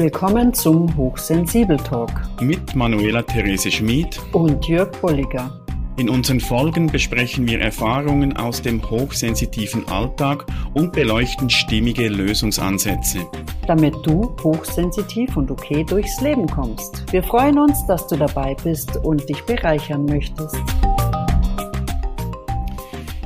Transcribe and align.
Willkommen 0.00 0.54
zum 0.54 0.96
Hochsensibel 0.96 1.76
Talk 1.76 2.12
mit 2.40 2.76
Manuela 2.76 3.20
Therese 3.20 3.68
Schmid 3.68 4.20
und 4.30 4.64
Jörg 4.68 4.92
Bolliger. 5.00 5.60
In 5.96 6.08
unseren 6.08 6.38
Folgen 6.38 6.86
besprechen 6.86 7.48
wir 7.48 7.60
Erfahrungen 7.60 8.36
aus 8.36 8.62
dem 8.62 8.80
hochsensitiven 8.88 9.88
Alltag 9.88 10.46
und 10.74 10.92
beleuchten 10.92 11.50
stimmige 11.50 12.08
Lösungsansätze. 12.08 13.26
Damit 13.66 13.96
du 14.04 14.36
hochsensitiv 14.40 15.36
und 15.36 15.50
okay 15.50 15.82
durchs 15.82 16.20
Leben 16.20 16.46
kommst. 16.46 17.12
Wir 17.12 17.24
freuen 17.24 17.58
uns, 17.58 17.84
dass 17.88 18.06
du 18.06 18.14
dabei 18.14 18.54
bist 18.62 18.98
und 18.98 19.28
dich 19.28 19.42
bereichern 19.46 20.04
möchtest. 20.04 20.62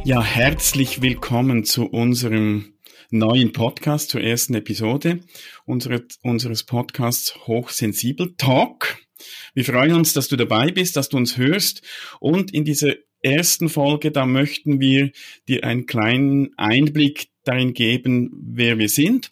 Ja, 0.04 0.22
herzlich 0.22 1.02
willkommen 1.02 1.64
zu 1.64 1.84
unserem 1.84 2.71
neuen 3.12 3.52
Podcast, 3.52 4.08
zur 4.08 4.22
ersten 4.22 4.54
Episode 4.54 5.20
unseres 5.66 6.62
Podcasts 6.64 7.46
Hochsensibel 7.46 8.34
Talk. 8.38 8.98
Wir 9.52 9.66
freuen 9.66 9.92
uns, 9.92 10.14
dass 10.14 10.28
du 10.28 10.36
dabei 10.36 10.70
bist, 10.70 10.96
dass 10.96 11.10
du 11.10 11.18
uns 11.18 11.36
hörst 11.36 11.82
und 12.20 12.54
in 12.54 12.64
dieser 12.64 12.94
ersten 13.20 13.68
Folge, 13.68 14.12
da 14.12 14.24
möchten 14.24 14.80
wir 14.80 15.12
dir 15.46 15.62
einen 15.64 15.84
kleinen 15.84 16.56
Einblick 16.56 17.28
darin 17.44 17.74
geben, 17.74 18.30
wer 18.32 18.78
wir 18.78 18.88
sind 18.88 19.30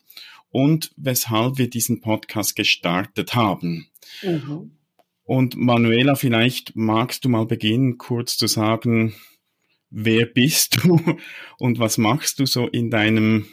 und 0.50 0.92
weshalb 0.96 1.56
wir 1.56 1.70
diesen 1.70 2.02
Podcast 2.02 2.56
gestartet 2.56 3.34
haben. 3.34 3.86
Mhm. 4.22 4.72
Und 5.24 5.56
Manuela, 5.56 6.16
vielleicht 6.16 6.76
magst 6.76 7.24
du 7.24 7.30
mal 7.30 7.46
beginnen, 7.46 7.96
kurz 7.96 8.36
zu 8.36 8.46
sagen, 8.46 9.14
wer 9.88 10.26
bist 10.26 10.84
du 10.84 11.00
und 11.58 11.78
was 11.78 11.96
machst 11.96 12.40
du 12.40 12.46
so 12.46 12.68
in 12.68 12.90
deinem 12.90 13.46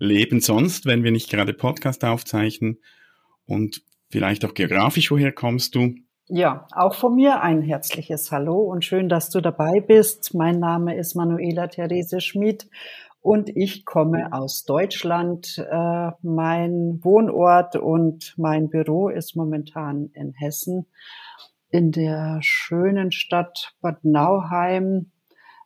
Leben 0.00 0.40
sonst, 0.40 0.86
wenn 0.86 1.04
wir 1.04 1.12
nicht 1.12 1.30
gerade 1.30 1.52
Podcast 1.52 2.04
aufzeichnen 2.04 2.78
und 3.46 3.82
vielleicht 4.10 4.44
auch 4.44 4.54
geografisch, 4.54 5.10
woher 5.10 5.30
kommst 5.30 5.74
du? 5.74 5.94
Ja, 6.26 6.66
auch 6.72 6.94
von 6.94 7.16
mir 7.16 7.42
ein 7.42 7.60
herzliches 7.60 8.32
Hallo 8.32 8.60
und 8.60 8.84
schön, 8.84 9.08
dass 9.08 9.30
du 9.30 9.40
dabei 9.40 9.80
bist. 9.80 10.34
Mein 10.34 10.58
Name 10.58 10.96
ist 10.96 11.14
Manuela 11.14 11.66
Therese 11.66 12.20
Schmid 12.20 12.68
und 13.20 13.50
ich 13.54 13.84
komme 13.84 14.32
aus 14.32 14.64
Deutschland. 14.64 15.58
Äh, 15.58 16.10
mein 16.22 17.00
Wohnort 17.02 17.76
und 17.76 18.34
mein 18.38 18.70
Büro 18.70 19.08
ist 19.08 19.36
momentan 19.36 20.10
in 20.14 20.32
Hessen 20.32 20.86
in 21.70 21.92
der 21.92 22.38
schönen 22.42 23.12
Stadt 23.12 23.74
Bad 23.80 24.04
Nauheim 24.04 25.10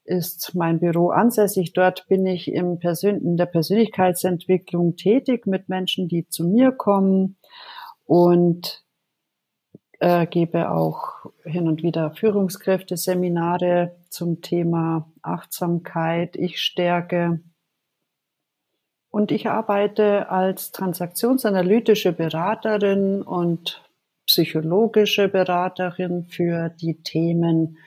ist 0.05 0.55
mein 0.55 0.81
Büro 0.81 1.11
ansässig. 1.11 1.73
Dort 1.73 2.07
bin 2.09 2.27
ich 2.27 2.53
im 2.53 2.79
Persön 2.79 3.21
in 3.23 3.37
der 3.37 3.47
Persönlichkeitsentwicklung 3.47 4.97
tätig 4.97 5.47
mit 5.47 5.69
Menschen, 5.69 6.09
die 6.09 6.29
zu 6.29 6.45
mir 6.45 6.73
kommen 6.73 7.37
und 8.05 8.85
äh, 10.01 10.27
gebe 10.27 10.71
auch 10.71 11.27
hin 11.45 11.69
und 11.69 11.83
wieder 11.83 12.11
Führungskräfte-Seminare 12.11 13.97
zum 14.11 14.43
Thema 14.43 15.11
Achtsamkeit, 15.23 16.37
Ich-Stärke. 16.37 17.41
Und 19.11 19.31
ich 19.31 19.49
arbeite 19.49 20.29
als 20.31 20.73
transaktionsanalytische 20.73 22.13
Beraterin 22.13 23.23
und 23.23 23.83
psychologische 24.27 25.29
Beraterin 25.29 26.25
für 26.25 26.69
die 26.69 27.03
Themen 27.03 27.79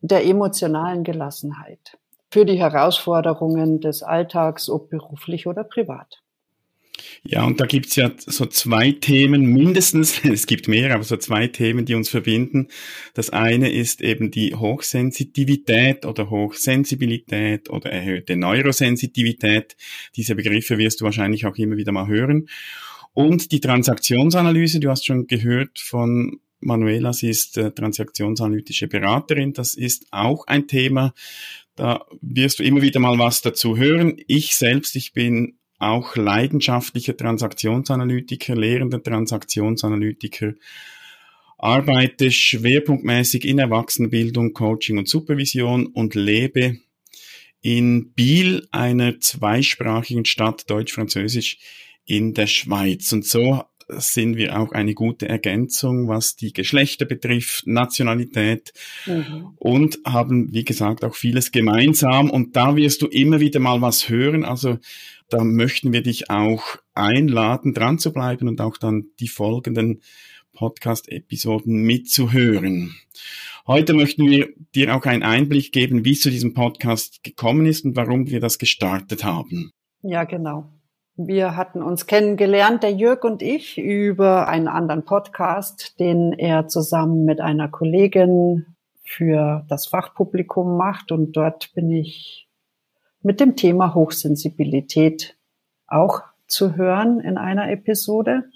der 0.00 0.24
emotionalen 0.24 1.04
Gelassenheit 1.04 1.98
für 2.30 2.44
die 2.44 2.58
Herausforderungen 2.58 3.80
des 3.80 4.02
Alltags, 4.02 4.68
ob 4.68 4.90
beruflich 4.90 5.46
oder 5.46 5.64
privat. 5.64 6.22
Ja, 7.22 7.44
und 7.44 7.60
da 7.60 7.66
gibt's 7.66 7.96
ja 7.96 8.10
so 8.18 8.46
zwei 8.46 8.92
Themen 8.92 9.46
mindestens, 9.52 10.24
es 10.24 10.46
gibt 10.46 10.68
mehr, 10.68 10.94
aber 10.94 11.04
so 11.04 11.16
zwei 11.16 11.48
Themen, 11.48 11.84
die 11.84 11.94
uns 11.94 12.08
verbinden. 12.08 12.68
Das 13.14 13.30
eine 13.30 13.70
ist 13.70 14.00
eben 14.00 14.30
die 14.30 14.54
Hochsensitivität 14.54 16.06
oder 16.06 16.30
Hochsensibilität 16.30 17.70
oder 17.70 17.90
erhöhte 17.90 18.36
Neurosensitivität. 18.36 19.76
Diese 20.14 20.34
Begriffe 20.34 20.78
wirst 20.78 21.00
du 21.00 21.04
wahrscheinlich 21.04 21.46
auch 21.46 21.56
immer 21.56 21.76
wieder 21.76 21.92
mal 21.92 22.06
hören. 22.06 22.48
Und 23.12 23.50
die 23.50 23.60
Transaktionsanalyse, 23.60 24.78
du 24.78 24.90
hast 24.90 25.06
schon 25.06 25.26
gehört 25.26 25.78
von 25.78 26.40
Manuela, 26.60 27.12
sie 27.12 27.28
ist 27.28 27.58
äh, 27.58 27.70
transaktionsanalytische 27.70 28.88
Beraterin. 28.88 29.52
Das 29.52 29.74
ist 29.74 30.06
auch 30.10 30.46
ein 30.46 30.66
Thema. 30.66 31.14
Da 31.74 32.06
wirst 32.22 32.58
du 32.58 32.62
immer 32.64 32.82
wieder 32.82 33.00
mal 33.00 33.18
was 33.18 33.42
dazu 33.42 33.76
hören. 33.76 34.16
Ich 34.26 34.56
selbst, 34.56 34.96
ich 34.96 35.12
bin 35.12 35.58
auch 35.78 36.16
leidenschaftlicher 36.16 37.16
Transaktionsanalytiker, 37.16 38.56
lehrender 38.56 39.02
Transaktionsanalytiker, 39.02 40.54
arbeite 41.58 42.30
schwerpunktmäßig 42.30 43.44
in 43.44 43.58
Erwachsenenbildung, 43.58 44.54
Coaching 44.54 44.98
und 44.98 45.08
Supervision 45.08 45.86
und 45.86 46.14
lebe 46.14 46.78
in 47.60 48.12
Biel, 48.12 48.68
einer 48.70 49.20
zweisprachigen 49.20 50.24
Stadt, 50.24 50.70
Deutsch-Französisch, 50.70 51.58
in 52.04 52.32
der 52.32 52.46
Schweiz. 52.46 53.12
Und 53.12 53.26
so 53.26 53.64
sind 53.88 54.36
wir 54.36 54.58
auch 54.58 54.72
eine 54.72 54.94
gute 54.94 55.28
Ergänzung, 55.28 56.08
was 56.08 56.36
die 56.36 56.52
Geschlechter 56.52 57.04
betrifft, 57.04 57.66
Nationalität 57.66 58.72
mhm. 59.06 59.52
und 59.56 59.98
haben, 60.04 60.52
wie 60.52 60.64
gesagt, 60.64 61.04
auch 61.04 61.14
vieles 61.14 61.52
gemeinsam. 61.52 62.30
Und 62.30 62.56
da 62.56 62.76
wirst 62.76 63.02
du 63.02 63.06
immer 63.06 63.40
wieder 63.40 63.60
mal 63.60 63.80
was 63.80 64.08
hören. 64.08 64.44
Also 64.44 64.78
da 65.28 65.44
möchten 65.44 65.92
wir 65.92 66.02
dich 66.02 66.30
auch 66.30 66.62
einladen, 66.94 67.74
dran 67.74 67.98
zu 67.98 68.12
bleiben 68.12 68.48
und 68.48 68.60
auch 68.60 68.76
dann 68.76 69.06
die 69.20 69.28
folgenden 69.28 70.02
Podcast-Episoden 70.54 71.82
mitzuhören. 71.82 72.94
Heute 73.66 73.94
möchten 73.94 74.28
wir 74.28 74.48
dir 74.74 74.96
auch 74.96 75.04
einen 75.04 75.22
Einblick 75.22 75.72
geben, 75.72 76.04
wie 76.04 76.12
es 76.12 76.20
zu 76.20 76.30
diesem 76.30 76.54
Podcast 76.54 77.22
gekommen 77.22 77.66
ist 77.66 77.84
und 77.84 77.96
warum 77.96 78.28
wir 78.28 78.40
das 78.40 78.58
gestartet 78.58 79.24
haben. 79.24 79.72
Ja, 80.02 80.24
genau. 80.24 80.75
Wir 81.18 81.56
hatten 81.56 81.82
uns 81.82 82.06
kennengelernt, 82.06 82.82
der 82.82 82.92
Jörg 82.92 83.24
und 83.24 83.40
ich, 83.40 83.78
über 83.78 84.48
einen 84.48 84.68
anderen 84.68 85.06
Podcast, 85.06 85.98
den 85.98 86.34
er 86.34 86.68
zusammen 86.68 87.24
mit 87.24 87.40
einer 87.40 87.68
Kollegin 87.68 88.76
für 89.02 89.64
das 89.70 89.86
Fachpublikum 89.86 90.76
macht. 90.76 91.12
Und 91.12 91.32
dort 91.32 91.72
bin 91.72 91.90
ich 91.90 92.50
mit 93.22 93.40
dem 93.40 93.56
Thema 93.56 93.94
Hochsensibilität 93.94 95.38
auch 95.86 96.20
zu 96.48 96.76
hören 96.76 97.20
in 97.20 97.38
einer 97.38 97.70
Episode. 97.70 98.50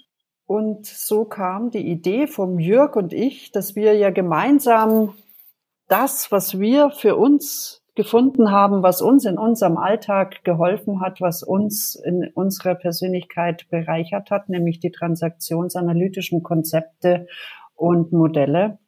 Und 0.45 0.85
so 0.85 1.25
kam 1.25 1.71
die 1.71 1.89
Idee 1.89 2.27
vom 2.27 2.59
Jörg 2.59 2.95
und 2.95 3.11
ich, 3.11 3.51
dass 3.51 3.75
wir 3.75 3.95
ja 3.95 4.11
gemeinsam 4.11 5.15
das, 5.87 6.31
was 6.31 6.59
wir 6.59 6.91
für 6.91 7.15
uns 7.15 7.80
gefunden 7.95 8.51
haben, 8.51 8.83
was 8.83 9.01
uns 9.01 9.25
in 9.25 9.37
unserem 9.37 9.77
Alltag 9.77 10.43
geholfen 10.43 11.01
hat, 11.01 11.19
was 11.19 11.43
uns 11.43 11.95
in 11.95 12.29
unserer 12.33 12.75
Persönlichkeit 12.75 13.67
bereichert 13.69 14.31
hat, 14.31 14.47
nämlich 14.47 14.79
die 14.79 14.91
transaktionsanalytischen 14.91 16.41
Konzepte 16.41 17.27
und 17.75 18.13
Modelle, 18.13 18.79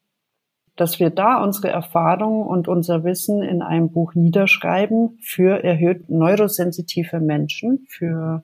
dass 0.76 1.00
wir 1.00 1.10
da 1.10 1.44
unsere 1.44 1.70
Erfahrungen 1.70 2.48
und 2.48 2.68
unser 2.68 3.04
Wissen 3.04 3.44
in 3.44 3.62
einem 3.62 3.92
Buch 3.92 4.16
niederschreiben 4.16 5.20
für 5.22 5.64
erhöht 5.64 6.10
neurosensitive 6.10 7.20
Menschen, 7.20 7.86
für 7.90 8.44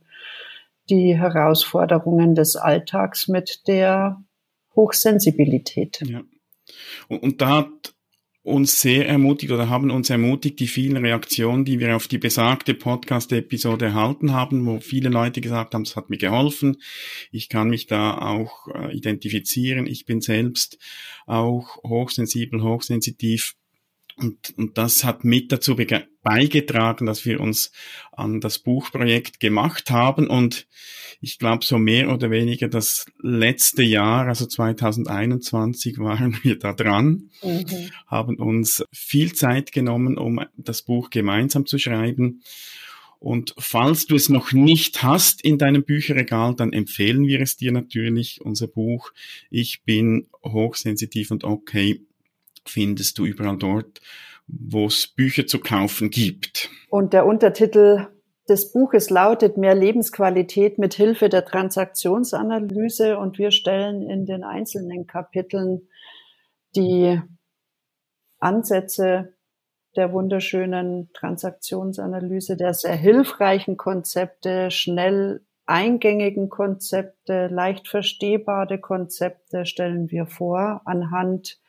die 0.89 1.17
Herausforderungen 1.17 2.35
des 2.35 2.55
Alltags 2.55 3.27
mit 3.27 3.67
der 3.67 4.21
Hochsensibilität. 4.75 6.01
Ja. 6.05 6.21
Und 7.07 7.41
da 7.41 7.57
hat 7.57 7.93
uns 8.41 8.79
sehr 8.81 9.07
ermutigt 9.07 9.51
oder 9.51 9.69
haben 9.69 9.91
uns 9.91 10.09
ermutigt, 10.09 10.59
die 10.59 10.67
vielen 10.67 10.97
Reaktionen, 10.97 11.65
die 11.65 11.79
wir 11.79 11.95
auf 11.95 12.07
die 12.07 12.17
besagte 12.17 12.73
Podcast-Episode 12.73 13.85
erhalten 13.85 14.31
haben, 14.31 14.65
wo 14.65 14.79
viele 14.79 15.09
Leute 15.09 15.41
gesagt 15.41 15.73
haben, 15.73 15.81
es 15.81 15.95
hat 15.95 16.09
mir 16.09 16.17
geholfen, 16.17 16.77
ich 17.31 17.49
kann 17.49 17.69
mich 17.69 17.87
da 17.87 18.17
auch 18.17 18.67
äh, 18.73 18.95
identifizieren, 18.95 19.87
ich 19.87 20.05
bin 20.05 20.21
selbst 20.21 20.77
auch 21.25 21.77
hochsensibel, 21.83 22.63
hochsensitiv. 22.63 23.55
Und, 24.15 24.53
und 24.57 24.77
das 24.77 25.03
hat 25.03 25.23
mit 25.23 25.51
dazu 25.51 25.75
beigetragen, 26.21 27.05
dass 27.05 27.25
wir 27.25 27.39
uns 27.39 27.71
an 28.11 28.41
das 28.41 28.59
Buchprojekt 28.59 29.39
gemacht 29.39 29.89
haben. 29.89 30.27
Und 30.27 30.67
ich 31.21 31.39
glaube, 31.39 31.65
so 31.65 31.77
mehr 31.77 32.11
oder 32.11 32.31
weniger 32.31 32.67
das 32.67 33.05
letzte 33.21 33.83
Jahr, 33.83 34.27
also 34.27 34.45
2021, 34.45 35.97
waren 35.99 36.37
wir 36.43 36.57
da 36.59 36.73
dran, 36.73 37.29
mhm. 37.43 37.89
haben 38.07 38.35
uns 38.37 38.83
viel 38.91 39.33
Zeit 39.33 39.71
genommen, 39.71 40.17
um 40.17 40.39
das 40.57 40.81
Buch 40.81 41.09
gemeinsam 41.09 41.65
zu 41.65 41.77
schreiben. 41.77 42.41
Und 43.19 43.53
falls 43.57 44.05
du 44.05 44.15
es 44.15 44.29
noch 44.29 44.53
nicht 44.53 45.03
hast 45.03 45.43
in 45.43 45.57
deinem 45.57 45.83
Bücherregal, 45.83 46.55
dann 46.55 46.71
empfehlen 46.71 47.27
wir 47.27 47.41
es 47.41 47.57
dir 47.57 47.73
natürlich, 47.73 48.39
unser 48.39 48.67
Buch 48.67 49.11
Ich 49.49 49.83
bin 49.83 50.27
hochsensitiv 50.41 51.31
und 51.31 51.43
okay 51.43 52.01
findest 52.65 53.17
du 53.17 53.25
überall 53.25 53.57
dort, 53.57 53.99
wo 54.51 54.85
es 54.85 55.07
Bücher 55.07 55.47
zu 55.47 55.59
kaufen 55.59 56.09
gibt. 56.09 56.69
Und 56.89 57.13
der 57.13 57.25
Untertitel 57.25 58.07
des 58.49 58.71
Buches 58.71 59.09
lautet 59.09 59.57
Mehr 59.57 59.75
Lebensqualität 59.75 60.79
mit 60.79 60.93
Hilfe 60.93 61.29
der 61.29 61.45
Transaktionsanalyse 61.45 63.17
und 63.17 63.37
wir 63.37 63.51
stellen 63.51 64.01
in 64.01 64.25
den 64.25 64.43
einzelnen 64.43 65.05
Kapiteln 65.05 65.87
die 66.75 67.21
Ansätze 68.39 69.33
der 69.95 70.13
wunderschönen 70.13 71.11
Transaktionsanalyse, 71.13 72.57
der 72.57 72.73
sehr 72.73 72.95
hilfreichen 72.95 73.77
Konzepte, 73.77 74.71
schnell 74.71 75.41
eingängigen 75.65 76.49
Konzepte, 76.49 77.47
leicht 77.47 77.87
verstehbare 77.87 78.79
Konzepte 78.79 79.65
stellen 79.65 80.09
wir 80.09 80.25
vor 80.25 80.81
anhand 80.85 81.59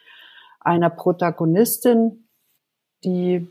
einer 0.60 0.90
Protagonistin, 0.90 2.29
die 3.04 3.46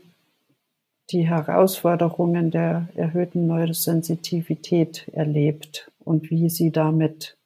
die 1.12 1.26
Herausforderungen 1.26 2.50
der 2.50 2.88
erhöhten 2.94 3.46
Neurosensitivität 3.46 5.08
erlebt 5.12 5.90
und 5.98 6.30
wie 6.30 6.48
sie 6.48 6.70
damit, 6.70 7.36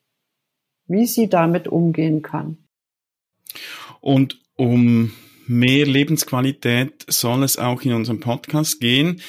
wie 0.87 1.07
sie 1.07 1.29
damit 1.29 1.69
umgehen 1.69 2.23
kann. 2.23 2.59
Und 4.01 4.41
um 4.57 5.13
mehr 5.47 5.87
Lebensqualität 5.87 7.05
soll 7.09 7.43
es 7.43 7.59
auch 7.59 7.83
in 7.83 7.95
unserem 7.95 8.21
Podcast 8.21 8.81
gehen. 8.81 9.21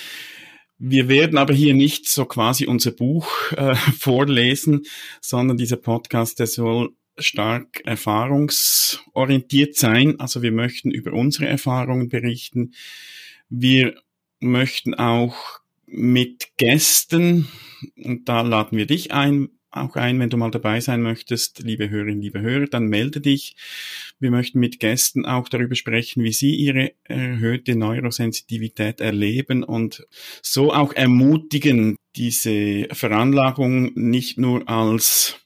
Wir 0.78 1.08
werden 1.08 1.38
aber 1.38 1.54
hier 1.54 1.74
nicht 1.74 2.10
so 2.10 2.26
quasi 2.26 2.66
unser 2.66 2.92
Buch 2.92 3.52
äh, 3.54 3.76
vorlesen, 4.00 4.84
sondern 5.22 5.58
dieser 5.58 5.78
Podcast, 5.78 6.40
der 6.40 6.48
soll 6.48 6.94
stark 7.18 7.82
erfahrungsorientiert 7.86 9.76
sein. 9.76 10.20
Also 10.20 10.42
wir 10.42 10.52
möchten 10.52 10.92
über 10.92 11.14
unsere 11.14 11.48
Erfahrungen 11.48 12.10
berichten. 12.10 12.74
Wir 13.50 13.96
möchten 14.40 14.94
auch 14.94 15.36
mit 15.86 16.58
Gästen, 16.58 17.48
und 17.96 18.28
da 18.28 18.42
laden 18.42 18.78
wir 18.78 18.86
dich 18.86 19.12
ein, 19.12 19.50
auch 19.76 19.96
ein, 19.96 20.20
wenn 20.20 20.30
du 20.30 20.38
mal 20.38 20.52
dabei 20.52 20.80
sein 20.80 21.02
möchtest, 21.02 21.60
liebe 21.60 21.90
Hörerinnen, 21.90 22.22
liebe 22.22 22.42
Hörer, 22.42 22.68
dann 22.68 22.88
melde 22.88 23.20
dich. 23.20 23.56
Wir 24.20 24.32
möchten 24.32 24.60
mit 24.60 24.80
Gästen 24.80 25.26
auch 25.26 25.50
darüber 25.50 25.76
sprechen, 25.76 26.24
wie 26.24 26.32
sie 26.32 26.56
ihre 26.56 26.94
erhöhte 27.04 27.76
Neurosensitivität 27.76 29.02
erleben 29.02 29.64
und 29.64 30.08
so 30.42 30.74
auch 30.74 30.94
ermutigen, 30.94 31.98
diese 32.16 32.88
Veranlagung 32.94 33.92
nicht 33.96 34.38
nur 34.38 34.68
als 34.70 35.45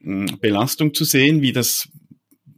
Belastung 0.00 0.94
zu 0.94 1.04
sehen, 1.04 1.42
wie 1.42 1.52
das 1.52 1.88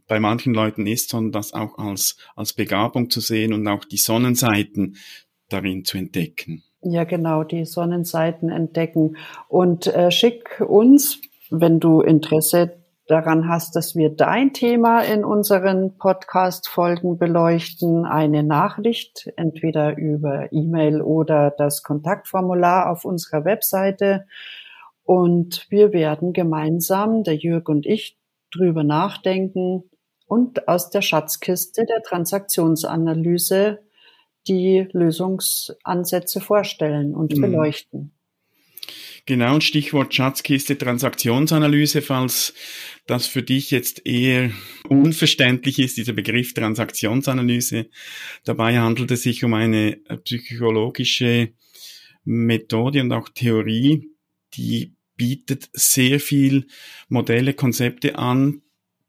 bei 0.07 0.19
manchen 0.19 0.53
Leuten 0.53 0.87
ist, 0.87 1.09
sondern 1.09 1.31
das 1.31 1.53
auch 1.53 1.77
als, 1.77 2.17
als 2.35 2.53
Begabung 2.53 3.09
zu 3.09 3.21
sehen 3.21 3.53
und 3.53 3.67
auch 3.67 3.85
die 3.85 3.97
Sonnenseiten 3.97 4.97
darin 5.49 5.85
zu 5.85 5.97
entdecken. 5.97 6.63
Ja, 6.83 7.03
genau, 7.03 7.43
die 7.43 7.65
Sonnenseiten 7.65 8.49
entdecken. 8.49 9.15
Und 9.47 9.87
äh, 9.87 10.11
schick 10.11 10.61
uns, 10.67 11.21
wenn 11.49 11.79
du 11.79 12.01
Interesse 12.01 12.81
daran 13.07 13.47
hast, 13.47 13.75
dass 13.75 13.95
wir 13.95 14.09
dein 14.09 14.53
Thema 14.53 15.01
in 15.01 15.23
unseren 15.25 15.97
Podcast-Folgen 15.97 17.17
beleuchten, 17.17 18.05
eine 18.05 18.41
Nachricht, 18.41 19.31
entweder 19.35 19.97
über 19.97 20.51
E-Mail 20.51 21.01
oder 21.01 21.51
das 21.51 21.83
Kontaktformular 21.83 22.89
auf 22.89 23.05
unserer 23.05 23.45
Webseite. 23.45 24.25
Und 25.11 25.67
wir 25.69 25.91
werden 25.91 26.31
gemeinsam, 26.31 27.25
der 27.25 27.35
Jürg 27.35 27.67
und 27.67 27.85
ich, 27.85 28.17
drüber 28.49 28.85
nachdenken 28.85 29.83
und 30.25 30.69
aus 30.69 30.89
der 30.89 31.01
Schatzkiste 31.01 31.85
der 31.85 32.01
Transaktionsanalyse 32.01 33.79
die 34.47 34.87
Lösungsansätze 34.93 36.39
vorstellen 36.39 37.13
und 37.13 37.35
mhm. 37.35 37.41
beleuchten. 37.41 38.13
Genau, 39.25 39.55
und 39.55 39.65
Stichwort 39.65 40.13
Schatzkiste 40.13 40.77
Transaktionsanalyse, 40.77 42.01
falls 42.01 42.53
das 43.05 43.27
für 43.27 43.43
dich 43.43 43.69
jetzt 43.69 44.05
eher 44.05 44.51
unverständlich 44.87 45.79
ist, 45.79 45.97
dieser 45.97 46.13
Begriff 46.13 46.53
Transaktionsanalyse. 46.53 47.87
Dabei 48.45 48.79
handelt 48.79 49.11
es 49.11 49.23
sich 49.23 49.43
um 49.43 49.55
eine 49.55 49.97
psychologische 50.23 51.51
Methode 52.23 53.01
und 53.01 53.11
auch 53.11 53.27
Theorie, 53.27 54.07
die 54.53 54.95
bietet 55.21 55.69
sehr 55.73 56.19
viel 56.19 56.65
Modelle, 57.07 57.53
Konzepte 57.53 58.17
an, 58.17 58.63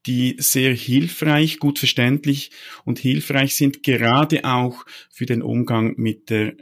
die 0.04 0.36
sehr 0.36 0.74
hilfreich, 0.74 1.58
gut 1.58 1.78
verständlich 1.78 2.50
und 2.84 2.98
hilfreich 2.98 3.56
sind, 3.56 3.82
gerade 3.82 4.44
auch 4.44 4.84
für 5.08 5.24
den 5.24 5.40
Umgang 5.40 5.94
mit 5.96 6.28
der 6.28 6.54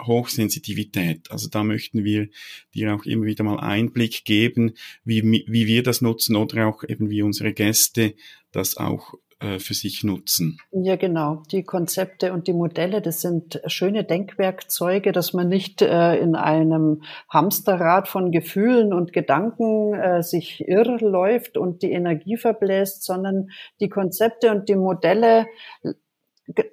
Hochsensitivität. 0.00 1.30
Also 1.30 1.50
da 1.50 1.64
möchten 1.64 2.02
wir 2.02 2.30
dir 2.74 2.94
auch 2.94 3.04
immer 3.04 3.26
wieder 3.26 3.44
mal 3.44 3.60
Einblick 3.60 4.24
geben, 4.24 4.72
wie, 5.04 5.22
wie 5.22 5.66
wir 5.66 5.82
das 5.82 6.00
nutzen 6.00 6.34
oder 6.34 6.66
auch 6.66 6.82
eben 6.82 7.10
wie 7.10 7.20
unsere 7.20 7.52
Gäste 7.52 8.14
das 8.52 8.78
auch 8.78 9.18
äh, 9.44 9.58
für 9.58 9.74
sich 9.74 10.04
nutzen. 10.04 10.58
Ja, 10.72 10.96
genau. 10.96 11.42
Die 11.52 11.64
Konzepte 11.64 12.32
und 12.32 12.46
die 12.46 12.52
Modelle, 12.52 13.02
das 13.02 13.20
sind 13.20 13.60
schöne 13.66 14.04
Denkwerkzeuge, 14.04 15.12
dass 15.12 15.32
man 15.32 15.48
nicht 15.48 15.82
äh, 15.82 16.16
in 16.16 16.34
einem 16.34 17.02
Hamsterrad 17.28 18.08
von 18.08 18.32
Gefühlen 18.32 18.92
und 18.92 19.12
Gedanken 19.12 19.94
äh, 19.94 20.22
sich 20.22 20.66
irrläuft 20.66 21.56
und 21.56 21.82
die 21.82 21.92
Energie 21.92 22.36
verbläst, 22.36 23.04
sondern 23.04 23.50
die 23.80 23.88
Konzepte 23.88 24.50
und 24.50 24.68
die 24.68 24.76
Modelle 24.76 25.46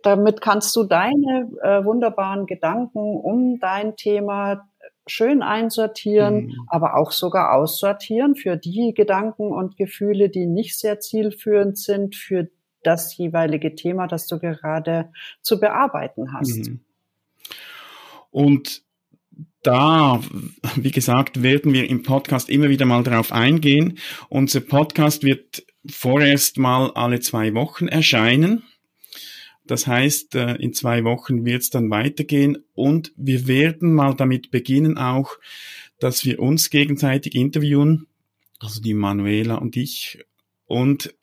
damit 0.04 0.42
kannst 0.42 0.76
du 0.76 0.84
deine 0.84 1.50
äh, 1.62 1.86
wunderbaren 1.86 2.46
Gedanken 2.46 3.16
um 3.16 3.58
dein 3.60 3.96
Thema 3.96 4.68
schön 5.08 5.42
einsortieren, 5.42 6.46
mhm. 6.46 6.68
aber 6.68 6.98
auch 6.98 7.12
sogar 7.12 7.54
aussortieren 7.54 8.36
für 8.36 8.58
die 8.58 8.94
Gedanken 8.96 9.52
und 9.52 9.78
Gefühle, 9.78 10.30
die 10.30 10.46
nicht 10.46 10.78
sehr 10.80 11.00
zielführend 11.00 11.78
sind 11.78 12.16
für 12.16 12.50
das 12.84 13.18
jeweilige 13.18 13.76
Thema, 13.76 14.08
das 14.08 14.28
du 14.28 14.40
gerade 14.40 15.12
zu 15.42 15.60
bearbeiten 15.60 16.34
hast. 16.34 16.68
Mhm. 16.68 16.80
Und 18.32 18.84
da, 19.64 20.22
wie 20.76 20.92
gesagt, 20.92 21.44
werden 21.44 21.74
wir 21.74 21.90
im 21.90 22.04
Podcast 22.04 22.50
immer 22.50 22.70
wieder 22.70 22.86
mal 22.86 23.04
darauf 23.04 23.32
eingehen. 23.32 24.00
Unser 24.30 24.62
Podcast 24.62 25.24
wird 25.24 25.66
vorerst 25.88 26.58
mal 26.58 26.92
alle 26.92 27.20
zwei 27.20 27.54
Wochen 27.54 27.88
erscheinen. 27.88 28.64
Das 29.66 29.88
heißt, 29.88 30.36
äh, 30.36 30.56
in 30.56 30.74
zwei 30.74 31.04
Wochen 31.04 31.46
wird 31.46 31.62
es 31.62 31.70
dann 31.70 31.90
weitergehen 31.92 32.58
und 32.74 33.14
wir 33.16 33.48
werden 33.48 33.94
mal 33.94 34.16
damit 34.16 34.52
beginnen 34.52 34.98
auch, 34.98 35.38
dass 36.00 36.26
wir 36.26 36.40
uns 36.40 36.72
gegenseitig 36.72 37.36
interviewen, 37.36 38.08
also 38.60 38.82
die 38.82 38.96
Manuela 38.96 39.56
und 39.56 39.78
ich. 39.78 40.26
Und 40.66 41.14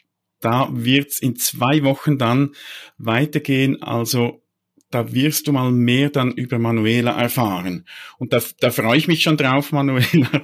da 0.41 0.69
wird's 0.73 1.21
in 1.21 1.37
zwei 1.37 1.83
Wochen 1.83 2.19
dann 2.19 2.55
weitergehen. 2.97 3.83
Also 3.83 4.43
da 4.91 5.13
wirst 5.13 5.47
du 5.47 5.53
mal 5.53 5.71
mehr 5.71 6.11
dann 6.11 6.33
über 6.33 6.59
Manuela 6.59 7.13
erfahren. 7.13 7.87
Und 8.19 8.33
da, 8.33 8.41
da 8.61 8.71
freue 8.71 8.99
ich 8.99 9.09
mich 9.09 9.23
schon 9.23 9.37
drauf, 9.37 9.73
Manuela 9.73 10.43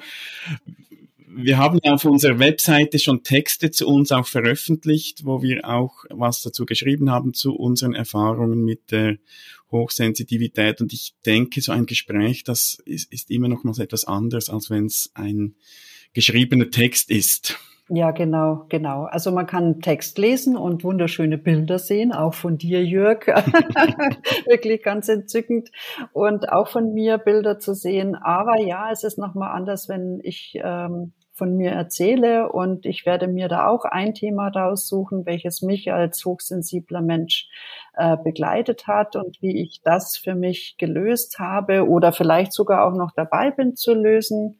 wir 1.36 1.58
haben 1.58 1.78
ja 1.82 1.94
auf 1.94 2.04
unserer 2.04 2.38
Webseite 2.38 2.98
schon 2.98 3.22
Texte 3.22 3.70
zu 3.70 3.88
uns 3.88 4.12
auch 4.12 4.26
veröffentlicht, 4.26 5.24
wo 5.24 5.42
wir 5.42 5.68
auch 5.68 6.04
was 6.10 6.42
dazu 6.42 6.64
geschrieben 6.64 7.10
haben 7.10 7.34
zu 7.34 7.54
unseren 7.54 7.94
Erfahrungen 7.94 8.64
mit 8.64 8.90
der 8.90 9.18
Hochsensitivität. 9.70 10.80
Und 10.80 10.92
ich 10.92 11.14
denke, 11.26 11.60
so 11.60 11.72
ein 11.72 11.86
Gespräch, 11.86 12.44
das 12.44 12.78
ist, 12.84 13.12
ist 13.12 13.30
immer 13.30 13.48
noch 13.48 13.64
mal 13.64 13.78
etwas 13.80 14.04
anderes, 14.04 14.48
als 14.48 14.70
wenn 14.70 14.86
es 14.86 15.10
ein 15.14 15.56
geschriebener 16.12 16.70
Text 16.70 17.10
ist. 17.10 17.58
Ja, 17.90 18.12
genau, 18.12 18.64
genau. 18.70 19.04
Also 19.04 19.30
man 19.30 19.46
kann 19.46 19.80
Text 19.82 20.16
lesen 20.16 20.56
und 20.56 20.84
wunderschöne 20.84 21.36
Bilder 21.36 21.78
sehen, 21.78 22.12
auch 22.12 22.32
von 22.32 22.56
dir, 22.56 22.82
Jörg. 22.82 23.26
Wirklich 24.46 24.82
ganz 24.82 25.08
entzückend. 25.10 25.70
Und 26.14 26.50
auch 26.50 26.68
von 26.68 26.94
mir 26.94 27.18
Bilder 27.18 27.58
zu 27.58 27.74
sehen. 27.74 28.14
Aber 28.14 28.58
ja, 28.58 28.90
es 28.90 29.04
ist 29.04 29.18
nochmal 29.18 29.54
anders, 29.54 29.90
wenn 29.90 30.18
ich 30.22 30.58
ähm, 30.62 31.12
von 31.34 31.56
mir 31.56 31.72
erzähle 31.72 32.50
und 32.50 32.86
ich 32.86 33.04
werde 33.04 33.26
mir 33.26 33.48
da 33.48 33.66
auch 33.66 33.84
ein 33.84 34.14
Thema 34.14 34.48
raussuchen, 34.48 35.26
welches 35.26 35.62
mich 35.62 35.92
als 35.92 36.24
hochsensibler 36.24 37.02
Mensch 37.02 37.48
äh, 37.94 38.16
begleitet 38.16 38.86
hat 38.86 39.16
und 39.16 39.42
wie 39.42 39.60
ich 39.60 39.82
das 39.82 40.16
für 40.16 40.36
mich 40.36 40.76
gelöst 40.78 41.38
habe 41.40 41.86
oder 41.88 42.12
vielleicht 42.12 42.52
sogar 42.52 42.86
auch 42.86 42.96
noch 42.96 43.10
dabei 43.14 43.50
bin 43.50 43.74
zu 43.74 43.94
lösen. 43.94 44.58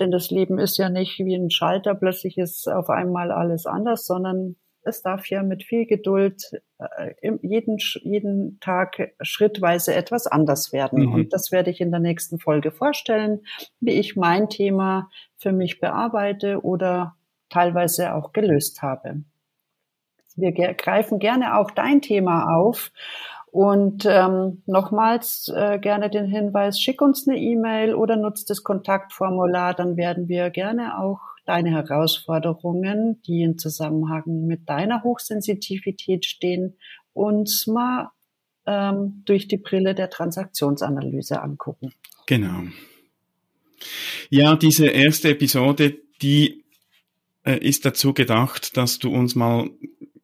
Denn 0.00 0.10
das 0.10 0.30
Leben 0.30 0.58
ist 0.58 0.76
ja 0.76 0.88
nicht 0.88 1.18
wie 1.18 1.34
ein 1.34 1.50
Schalter, 1.50 1.94
plötzlich 1.94 2.36
ist 2.38 2.68
auf 2.68 2.90
einmal 2.90 3.30
alles 3.30 3.66
anders, 3.66 4.06
sondern 4.06 4.56
es 4.84 5.02
darf 5.02 5.26
ja 5.26 5.42
mit 5.42 5.64
viel 5.64 5.86
Geduld 5.86 6.50
äh, 6.78 7.14
jeden, 7.42 7.78
jeden 8.02 8.58
Tag 8.60 9.14
schrittweise 9.20 9.94
etwas 9.94 10.26
anders 10.26 10.72
werden. 10.72 11.06
Mhm. 11.06 11.14
Und 11.14 11.32
das 11.32 11.50
werde 11.52 11.70
ich 11.70 11.80
in 11.80 11.90
der 11.90 12.00
nächsten 12.00 12.38
Folge 12.38 12.70
vorstellen, 12.70 13.40
wie 13.80 13.92
ich 13.92 14.16
mein 14.16 14.48
Thema 14.48 15.08
für 15.36 15.52
mich 15.52 15.80
bearbeite 15.80 16.62
oder 16.62 17.16
teilweise 17.48 18.14
auch 18.14 18.32
gelöst 18.32 18.82
habe. 18.82 19.22
Wir 20.36 20.52
greifen 20.52 21.20
gerne 21.20 21.56
auch 21.56 21.70
dein 21.70 22.02
Thema 22.02 22.56
auf 22.56 22.90
Und 23.54 24.04
ähm, 24.04 24.64
nochmals 24.66 25.48
äh, 25.54 25.78
gerne 25.78 26.10
den 26.10 26.26
Hinweis, 26.26 26.80
schick 26.80 27.00
uns 27.00 27.28
eine 27.28 27.38
E-Mail 27.38 27.94
oder 27.94 28.16
nutzt 28.16 28.50
das 28.50 28.64
Kontaktformular, 28.64 29.74
dann 29.74 29.96
werden 29.96 30.26
wir 30.26 30.50
gerne 30.50 30.98
auch 30.98 31.20
deine 31.46 31.70
Herausforderungen, 31.70 33.22
die 33.22 33.42
in 33.42 33.56
Zusammenhang 33.56 34.48
mit 34.48 34.68
deiner 34.68 35.04
Hochsensitivität 35.04 36.24
stehen, 36.24 36.74
uns 37.12 37.68
mal 37.68 38.10
ähm, 38.66 39.22
durch 39.24 39.46
die 39.46 39.58
Brille 39.58 39.94
der 39.94 40.10
Transaktionsanalyse 40.10 41.40
angucken. 41.40 41.92
Genau. 42.26 42.64
Ja, 44.30 44.56
diese 44.56 44.88
erste 44.88 45.28
Episode, 45.28 45.96
die 46.22 46.64
äh, 47.44 47.58
ist 47.58 47.84
dazu 47.84 48.14
gedacht, 48.14 48.76
dass 48.76 48.98
du 48.98 49.14
uns 49.14 49.36
mal 49.36 49.70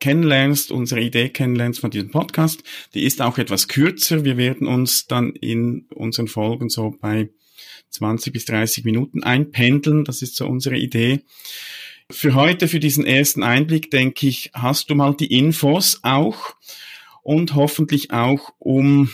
kennenlernst, 0.00 0.72
unsere 0.72 1.00
Idee 1.00 1.28
kennenlernst 1.28 1.80
von 1.80 1.90
diesem 1.90 2.10
Podcast. 2.10 2.62
Die 2.94 3.04
ist 3.04 3.22
auch 3.22 3.38
etwas 3.38 3.68
kürzer. 3.68 4.24
Wir 4.24 4.36
werden 4.36 4.66
uns 4.66 5.06
dann 5.06 5.32
in 5.34 5.86
unseren 5.94 6.26
Folgen 6.26 6.68
so 6.68 6.96
bei 7.00 7.30
20 7.90 8.32
bis 8.32 8.44
30 8.46 8.84
Minuten 8.84 9.22
einpendeln. 9.22 10.04
Das 10.04 10.22
ist 10.22 10.36
so 10.36 10.46
unsere 10.46 10.76
Idee. 10.76 11.20
Für 12.10 12.34
heute, 12.34 12.66
für 12.66 12.80
diesen 12.80 13.06
ersten 13.06 13.42
Einblick, 13.42 13.90
denke 13.90 14.26
ich, 14.26 14.50
hast 14.52 14.90
du 14.90 14.94
mal 14.96 15.14
die 15.14 15.32
Infos 15.38 16.00
auch 16.02 16.56
und 17.22 17.54
hoffentlich 17.54 18.10
auch, 18.10 18.52
um 18.58 19.10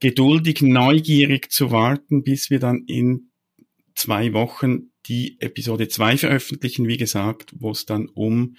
geduldig, 0.00 0.60
neugierig 0.62 1.50
zu 1.50 1.70
warten, 1.70 2.22
bis 2.22 2.50
wir 2.50 2.58
dann 2.58 2.84
in 2.86 3.30
zwei 4.02 4.32
Wochen 4.32 4.90
die 5.06 5.36
Episode 5.40 5.88
2 5.88 6.16
veröffentlichen, 6.16 6.88
wie 6.88 6.96
gesagt, 6.96 7.54
wo 7.58 7.70
es 7.70 7.86
dann 7.86 8.08
um 8.14 8.56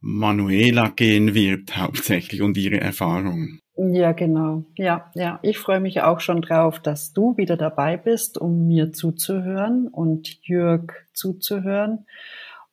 Manuela 0.00 0.88
gehen 0.88 1.34
wird, 1.34 1.76
hauptsächlich 1.76 2.42
und 2.42 2.56
ihre 2.56 2.80
Erfahrungen. 2.80 3.60
Ja, 3.76 4.12
genau. 4.12 4.64
Ja, 4.76 5.10
ja. 5.14 5.38
Ich 5.42 5.58
freue 5.58 5.80
mich 5.80 6.00
auch 6.00 6.20
schon 6.20 6.40
drauf, 6.40 6.80
dass 6.80 7.12
du 7.12 7.36
wieder 7.36 7.58
dabei 7.58 7.98
bist, 7.98 8.38
um 8.38 8.66
mir 8.66 8.92
zuzuhören 8.92 9.88
und 9.88 10.38
Jörg 10.46 10.92
zuzuhören. 11.12 12.06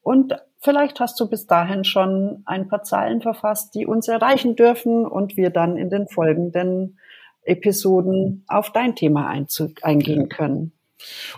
Und 0.02 0.36
vielleicht 0.60 1.02
hast 1.02 1.20
du 1.20 1.30
bis 1.30 1.46
dahin 1.46 1.84
schon 1.84 2.44
ein 2.46 2.70
paar 2.70 2.84
Zeilen 2.84 3.22
verfasst, 3.22 3.76
die 3.76 3.86
uns 3.86 4.08
erreichen 4.08 4.56
dürfen 4.56 5.06
und 5.06 5.36
wir 5.36 5.50
dann 5.50 5.76
in 5.76 5.90
den 5.90 6.08
folgenden 6.08 6.98
Episoden 7.44 8.46
auf 8.48 8.72
dein 8.72 8.96
Thema 8.96 9.28
eingehen 9.28 10.30
können. 10.30 10.72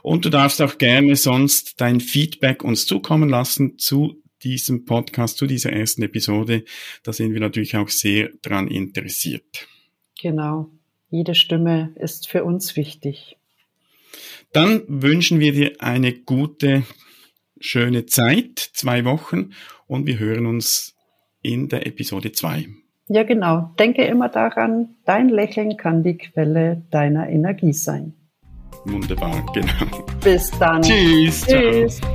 Und 0.01 0.25
du 0.25 0.29
darfst 0.29 0.61
auch 0.61 0.77
gerne 0.77 1.15
sonst 1.15 1.81
dein 1.81 1.99
Feedback 1.99 2.63
uns 2.63 2.85
zukommen 2.85 3.29
lassen 3.29 3.77
zu 3.77 4.21
diesem 4.43 4.85
Podcast, 4.85 5.37
zu 5.37 5.47
dieser 5.47 5.73
ersten 5.73 6.03
Episode. 6.03 6.63
Da 7.03 7.13
sind 7.13 7.33
wir 7.33 7.39
natürlich 7.39 7.75
auch 7.75 7.89
sehr 7.89 8.29
dran 8.41 8.67
interessiert. 8.67 9.67
Genau. 10.21 10.69
Jede 11.09 11.35
Stimme 11.35 11.93
ist 11.95 12.27
für 12.27 12.43
uns 12.43 12.75
wichtig. 12.75 13.37
Dann 14.53 14.83
wünschen 14.87 15.39
wir 15.39 15.51
dir 15.51 15.73
eine 15.79 16.13
gute, 16.13 16.83
schöne 17.59 18.05
Zeit, 18.05 18.59
zwei 18.59 19.05
Wochen, 19.05 19.51
und 19.87 20.07
wir 20.07 20.19
hören 20.19 20.45
uns 20.45 20.95
in 21.41 21.69
der 21.69 21.85
Episode 21.85 22.31
2. 22.31 22.67
Ja, 23.07 23.23
genau. 23.23 23.73
Denke 23.77 24.03
immer 24.05 24.29
daran, 24.29 24.95
dein 25.05 25.29
Lächeln 25.29 25.77
kann 25.77 26.03
die 26.03 26.17
Quelle 26.17 26.83
deiner 26.89 27.29
Energie 27.29 27.73
sein. 27.73 28.13
Wunderbar, 28.83 29.43
genau. 29.53 30.03
Bis 30.23 30.51
dann. 30.59 30.81
Tschüss. 30.81 31.45
Tschüss. 31.45 31.97
Ciao. 31.97 32.11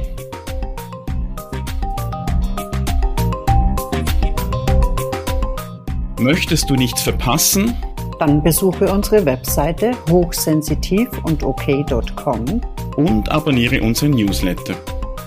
Möchtest 6.20 6.68
du 6.68 6.74
nichts 6.74 7.00
verpassen? 7.00 7.74
Dann 8.18 8.42
besuche 8.42 8.92
unsere 8.92 9.24
Webseite 9.24 9.92
hochsensitiv 10.10 11.08
und 11.24 11.42
ok.com 11.42 12.60
und 12.96 13.32
abonniere 13.32 13.80
unseren 13.80 14.10
Newsletter. 14.10 14.74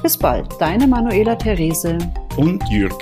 Bis 0.04 0.16
bald, 0.16 0.48
deine 0.60 0.86
Manuela 0.86 1.34
Therese 1.36 1.98
und 2.38 2.64
Jürg. 2.70 2.94